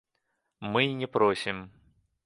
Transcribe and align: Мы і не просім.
Мы 0.75 0.81
і 0.87 0.97
не 1.03 1.11
просім. 1.19 1.63